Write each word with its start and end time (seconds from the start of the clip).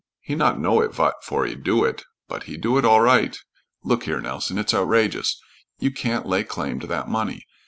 He 0.21 0.33
not 0.33 0.59
know 0.59 0.81
it 0.81 0.95
vot 0.95 1.23
for 1.23 1.45
he 1.45 1.53
do 1.53 1.85
it, 1.85 2.05
bot 2.27 2.45
he 2.45 2.57
do 2.57 2.79
it 2.79 2.85
all 2.85 3.01
right." 3.01 3.37
"Look 3.83 4.05
here, 4.05 4.19
Nelson; 4.19 4.57
it's 4.57 4.73
outrageous! 4.73 5.39
You 5.77 5.91
can't 5.91 6.25
lay 6.25 6.43
claim 6.43 6.79
to 6.79 6.87
that 6.87 7.07
money. 7.07 7.45